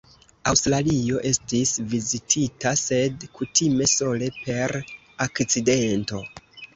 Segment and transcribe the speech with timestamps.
[0.51, 4.73] Aŭstralio estis vizitita, sed kutime sole per
[5.27, 6.23] akcidento.